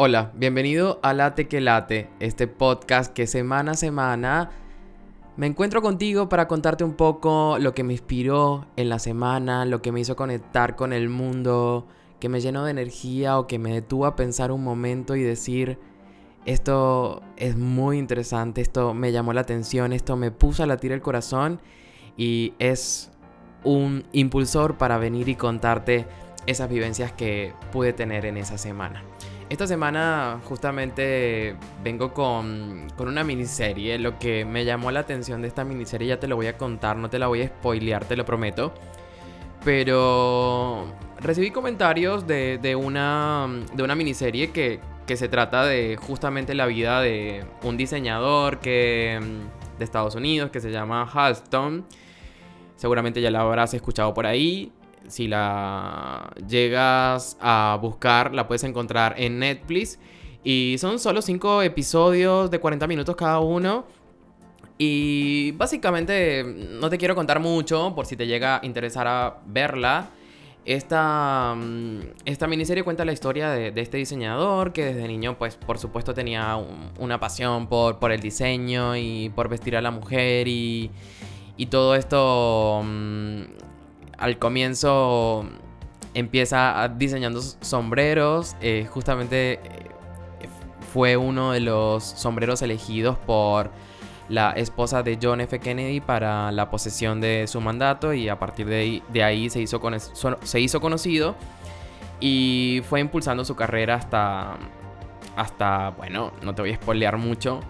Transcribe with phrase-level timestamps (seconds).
[0.00, 4.52] Hola, bienvenido a Late que Late, este podcast que semana a semana
[5.36, 9.82] me encuentro contigo para contarte un poco lo que me inspiró en la semana, lo
[9.82, 11.88] que me hizo conectar con el mundo,
[12.20, 15.80] que me llenó de energía o que me detuvo a pensar un momento y decir,
[16.46, 21.02] esto es muy interesante, esto me llamó la atención, esto me puso a latir el
[21.02, 21.60] corazón
[22.16, 23.10] y es
[23.64, 26.06] un impulsor para venir y contarte
[26.46, 29.02] esas vivencias que pude tener en esa semana.
[29.50, 33.98] Esta semana justamente vengo con, con, una miniserie.
[33.98, 36.96] Lo que me llamó la atención de esta miniserie ya te lo voy a contar,
[36.96, 38.74] no te la voy a spoilear, te lo prometo.
[39.64, 46.54] Pero recibí comentarios de, de, una, de una miniserie que, que se trata de justamente
[46.54, 49.18] la vida de un diseñador que,
[49.78, 51.86] de Estados Unidos que se llama Halston.
[52.76, 54.72] Seguramente ya la habrás escuchado por ahí
[55.08, 59.98] si la llegas a buscar, la puedes encontrar en Netflix.
[60.44, 63.84] Y son solo 5 episodios de 40 minutos cada uno.
[64.78, 70.10] Y básicamente no te quiero contar mucho por si te llega a interesar a verla.
[70.64, 75.78] Esta, mm, esta miniserie cuenta la historia de, este diseñador que desde niño pues por
[75.78, 76.58] supuesto tenía
[76.98, 80.90] una pasión por, por el diseño y por vestir a la mujer y,
[81.56, 83.42] y todo esto mm,
[84.18, 85.48] al comienzo
[86.14, 88.56] empieza diseñando sombreros.
[88.60, 89.60] Eh, justamente eh,
[90.92, 93.70] fue uno de los sombreros elegidos por
[94.28, 95.58] la esposa de John F.
[95.58, 99.80] Kennedy para la posesión de su mandato y a partir de ahí, se, hizo
[100.42, 101.34] se hizo conocido
[102.20, 104.56] y fue impulsando su carrera hasta,
[105.36, 107.60] hasta, bueno, no te voy a spoilear mucho,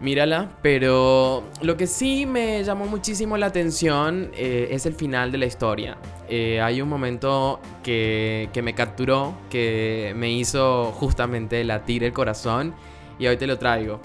[0.00, 0.50] mírala.
[0.62, 5.46] Pero lo que sí me llamó muchísimo la atención eh, es el final de la
[5.46, 5.96] historia.
[6.28, 12.74] Eh, hay un momento que, que, me capturó, que me hizo justamente latir el corazón
[13.18, 14.00] y hoy te lo traigo.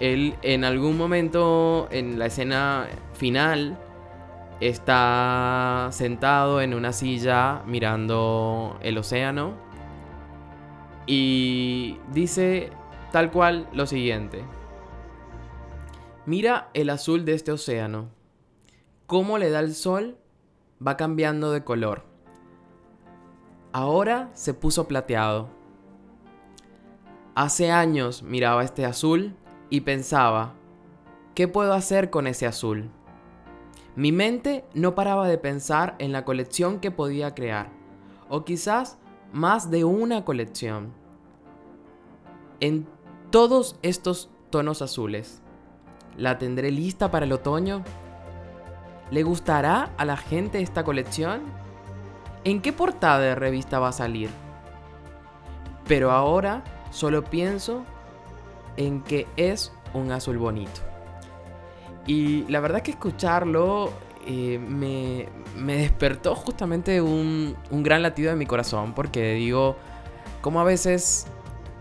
[0.00, 3.76] Él en algún momento en la escena final
[4.60, 9.54] está sentado en una silla mirando el océano
[11.06, 12.70] y dice
[13.12, 14.42] tal cual lo siguiente.
[16.28, 18.10] Mira el azul de este océano.
[19.06, 20.18] Cómo le da el sol
[20.86, 22.04] va cambiando de color.
[23.72, 25.48] Ahora se puso plateado.
[27.34, 29.36] Hace años miraba este azul
[29.70, 30.52] y pensaba,
[31.34, 32.90] ¿qué puedo hacer con ese azul?
[33.96, 37.70] Mi mente no paraba de pensar en la colección que podía crear,
[38.28, 38.98] o quizás
[39.32, 40.92] más de una colección.
[42.60, 42.86] En
[43.30, 45.40] todos estos tonos azules.
[46.16, 47.82] ¿La tendré lista para el otoño?
[49.10, 51.42] ¿Le gustará a la gente esta colección?
[52.44, 54.30] ¿En qué portada de revista va a salir?
[55.86, 57.84] Pero ahora solo pienso
[58.76, 60.80] en que es un azul bonito.
[62.06, 63.92] Y la verdad que escucharlo
[64.26, 65.28] eh, me,
[65.76, 69.76] despertó justamente un, un gran latido de mi corazón porque digo,
[70.40, 71.26] como a veces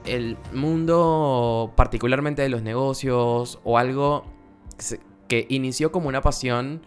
[0.08, 4.26] el mundo, particularmente de los negocios o algo
[5.28, 6.82] que inició como una pasión,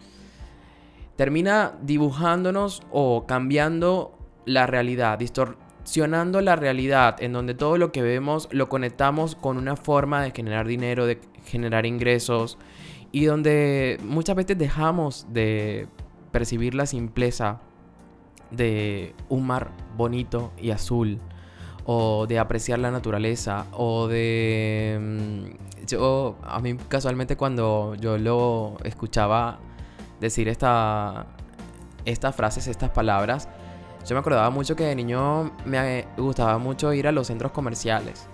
[1.15, 8.47] termina dibujándonos o cambiando la realidad, distorsionando la realidad, en donde todo lo que vemos
[8.51, 12.57] lo conectamos con una forma de generar dinero, de generar ingresos,
[13.11, 15.87] y donde muchas veces dejamos de
[16.31, 17.59] percibir la simpleza
[18.51, 21.19] de un mar bonito y azul
[21.85, 24.97] o de apreciar la naturaleza o de...
[24.99, 29.59] Mm, yo, a mí casualmente cuando yo lo escuchaba
[30.19, 31.25] decir esta,
[32.05, 33.49] estas frases, estas palabras,
[34.07, 38.27] yo me acordaba mucho que de niño me gustaba mucho ir a los centros comerciales.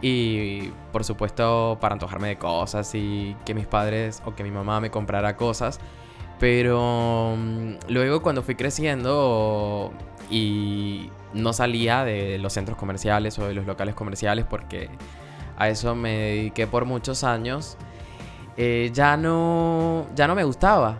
[0.00, 4.80] Y por supuesto para antojarme de cosas y que mis padres o que mi mamá
[4.80, 5.78] me comprara cosas.
[6.40, 9.92] Pero mm, luego cuando fui creciendo
[10.28, 14.90] y no salía de los centros comerciales o de los locales comerciales porque
[15.56, 17.76] a eso me dediqué por muchos años.
[18.56, 20.98] Eh, ya, no, ya no me gustaba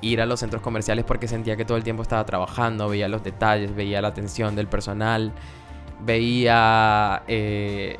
[0.00, 3.22] ir a los centros comerciales porque sentía que todo el tiempo estaba trabajando, veía los
[3.22, 5.32] detalles, veía la atención del personal,
[6.00, 7.98] veía eh,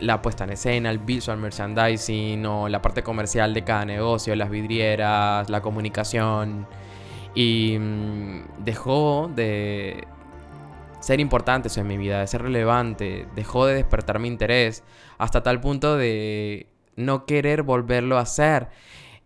[0.00, 4.50] la puesta en escena, el visual merchandising o la parte comercial de cada negocio, las
[4.50, 6.66] vidrieras, la comunicación.
[7.34, 10.06] Y mm, dejó de,
[11.04, 14.82] ser importante eso en mi vida, de ser relevante, dejó de despertar mi interés
[15.18, 16.66] hasta tal punto de
[16.96, 18.68] no querer volverlo a hacer.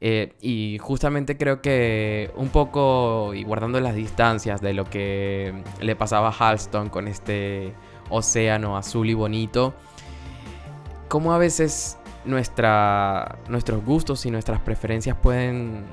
[0.00, 5.94] Eh, y justamente creo que un poco, y guardando las distancias de lo que le
[5.94, 7.72] pasaba a Halston con este
[8.10, 9.72] océano azul y bonito,
[11.06, 15.84] cómo a veces nuestra, nuestros gustos y nuestras preferencias pueden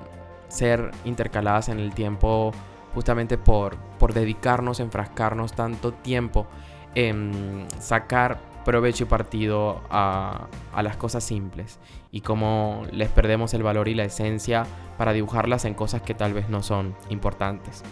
[0.47, 2.53] ser intercaladas en el tiempo
[2.95, 6.47] justamente por, por dedicarnos, enfrascarnos tanto tiempo
[6.95, 11.77] en sacar provecho y partido a, a, las cosas simples
[12.11, 14.65] y cómo les perdemos el valor y la esencia
[14.97, 17.83] para dibujarlas en cosas que tal vez no son importantes.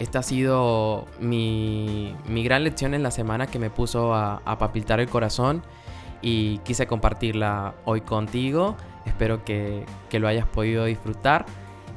[0.00, 4.58] Esta ha sido mi, mi gran lección en la semana que me puso a, a
[4.58, 5.62] papiltar el corazón
[6.20, 8.76] y quise compartirla hoy contigo.
[9.06, 11.46] Espero que, que lo hayas podido disfrutar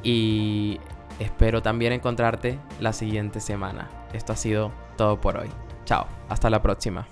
[0.04, 0.80] y
[1.21, 3.89] espero también encontrarte la siguiente semana.
[4.13, 5.50] Esto ha sido todo por hoy.
[5.85, 7.07] Chao, hasta la próxima.